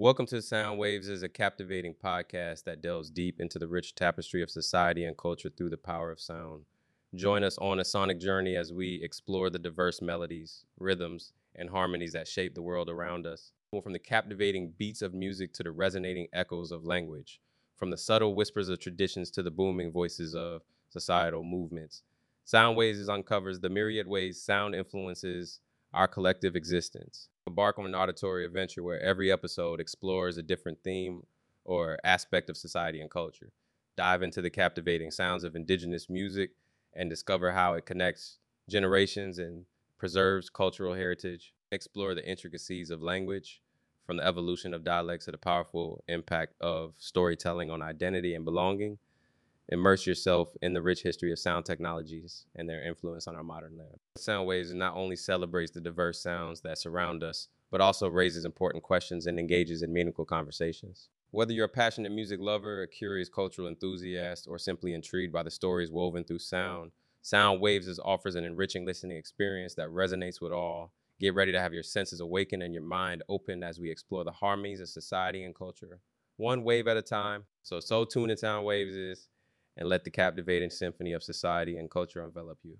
Welcome 0.00 0.26
to 0.26 0.40
Sound 0.40 0.78
Waves 0.78 1.08
is 1.08 1.24
a 1.24 1.28
captivating 1.28 1.92
podcast 1.92 2.62
that 2.62 2.80
delves 2.80 3.10
deep 3.10 3.40
into 3.40 3.58
the 3.58 3.66
rich 3.66 3.96
tapestry 3.96 4.42
of 4.42 4.48
society 4.48 5.04
and 5.04 5.18
culture 5.18 5.50
through 5.50 5.70
the 5.70 5.76
power 5.76 6.12
of 6.12 6.20
sound. 6.20 6.66
Join 7.16 7.42
us 7.42 7.58
on 7.58 7.80
a 7.80 7.84
sonic 7.84 8.20
journey 8.20 8.54
as 8.54 8.72
we 8.72 9.00
explore 9.02 9.50
the 9.50 9.58
diverse 9.58 10.00
melodies, 10.00 10.64
rhythms, 10.78 11.32
and 11.56 11.70
harmonies 11.70 12.12
that 12.12 12.28
shape 12.28 12.54
the 12.54 12.62
world 12.62 12.88
around 12.88 13.26
us. 13.26 13.50
From 13.82 13.92
the 13.92 13.98
captivating 13.98 14.72
beats 14.78 15.02
of 15.02 15.14
music 15.14 15.52
to 15.54 15.64
the 15.64 15.72
resonating 15.72 16.28
echoes 16.32 16.70
of 16.70 16.84
language, 16.84 17.40
from 17.76 17.90
the 17.90 17.98
subtle 17.98 18.36
whispers 18.36 18.68
of 18.68 18.78
traditions 18.78 19.32
to 19.32 19.42
the 19.42 19.50
booming 19.50 19.90
voices 19.90 20.32
of 20.32 20.62
societal 20.90 21.42
movements. 21.42 22.04
Sound 22.44 22.76
Waves 22.76 23.08
uncovers 23.08 23.58
the 23.58 23.68
myriad 23.68 24.06
ways 24.06 24.40
sound 24.40 24.76
influences 24.76 25.58
our 25.98 26.06
collective 26.06 26.54
existence. 26.54 27.28
Embark 27.48 27.76
on 27.76 27.84
an 27.84 27.94
auditory 27.96 28.46
adventure 28.46 28.84
where 28.84 29.02
every 29.02 29.32
episode 29.32 29.80
explores 29.80 30.38
a 30.38 30.42
different 30.44 30.78
theme 30.84 31.26
or 31.64 31.98
aspect 32.04 32.48
of 32.48 32.56
society 32.56 33.00
and 33.00 33.10
culture. 33.10 33.50
Dive 33.96 34.22
into 34.22 34.40
the 34.40 34.48
captivating 34.48 35.10
sounds 35.10 35.42
of 35.42 35.56
indigenous 35.56 36.08
music 36.08 36.50
and 36.94 37.10
discover 37.10 37.50
how 37.50 37.74
it 37.74 37.84
connects 37.84 38.38
generations 38.70 39.40
and 39.40 39.64
preserves 39.98 40.48
cultural 40.48 40.94
heritage. 40.94 41.52
Explore 41.72 42.14
the 42.14 42.24
intricacies 42.24 42.90
of 42.90 43.02
language, 43.02 43.60
from 44.06 44.18
the 44.18 44.24
evolution 44.24 44.72
of 44.72 44.84
dialects 44.84 45.24
to 45.24 45.32
the 45.32 45.36
powerful 45.36 46.04
impact 46.06 46.54
of 46.60 46.94
storytelling 46.98 47.72
on 47.72 47.82
identity 47.82 48.36
and 48.36 48.44
belonging 48.44 48.98
immerse 49.68 50.06
yourself 50.06 50.56
in 50.62 50.72
the 50.72 50.82
rich 50.82 51.02
history 51.02 51.30
of 51.30 51.38
sound 51.38 51.64
technologies 51.64 52.46
and 52.56 52.68
their 52.68 52.82
influence 52.82 53.26
on 53.26 53.36
our 53.36 53.42
modern 53.42 53.76
life. 53.76 54.00
Sound 54.16 54.46
Waves 54.46 54.72
not 54.72 54.96
only 54.96 55.16
celebrates 55.16 55.72
the 55.72 55.80
diverse 55.80 56.20
sounds 56.22 56.60
that 56.62 56.78
surround 56.78 57.22
us, 57.22 57.48
but 57.70 57.80
also 57.80 58.08
raises 58.08 58.44
important 58.44 58.82
questions 58.82 59.26
and 59.26 59.38
engages 59.38 59.82
in 59.82 59.92
meaningful 59.92 60.24
conversations. 60.24 61.08
Whether 61.30 61.52
you're 61.52 61.66
a 61.66 61.68
passionate 61.68 62.12
music 62.12 62.40
lover, 62.40 62.82
a 62.82 62.88
curious 62.88 63.28
cultural 63.28 63.68
enthusiast, 63.68 64.46
or 64.48 64.58
simply 64.58 64.94
intrigued 64.94 65.32
by 65.32 65.42
the 65.42 65.50
stories 65.50 65.90
woven 65.90 66.24
through 66.24 66.38
sound, 66.38 66.92
Sound 67.20 67.60
Waves 67.60 67.98
offers 68.02 68.36
an 68.36 68.44
enriching 68.44 68.86
listening 68.86 69.18
experience 69.18 69.74
that 69.74 69.88
resonates 69.88 70.40
with 70.40 70.52
all. 70.52 70.92
Get 71.20 71.34
ready 71.34 71.52
to 71.52 71.60
have 71.60 71.74
your 71.74 71.82
senses 71.82 72.20
awakened 72.20 72.62
and 72.62 72.72
your 72.72 72.82
mind 72.82 73.22
open 73.28 73.62
as 73.62 73.78
we 73.78 73.90
explore 73.90 74.24
the 74.24 74.32
harmonies 74.32 74.80
of 74.80 74.88
society 74.88 75.44
and 75.44 75.54
culture, 75.54 76.00
one 76.36 76.64
wave 76.64 76.88
at 76.88 76.96
a 76.96 77.02
time. 77.02 77.44
So, 77.62 77.80
so 77.80 78.04
tuned 78.06 78.30
in 78.30 78.38
Sound 78.38 78.64
Waves 78.64 78.94
is 78.94 79.28
and 79.78 79.88
let 79.88 80.04
the 80.04 80.10
captivating 80.10 80.70
symphony 80.70 81.12
of 81.12 81.22
society 81.22 81.78
and 81.78 81.90
culture 81.90 82.22
envelop 82.22 82.58
you. 82.64 82.76